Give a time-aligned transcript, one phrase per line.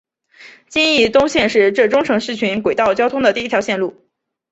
[0.67, 4.01] 金义东线是浙中城市群轨道交通的第一条线路。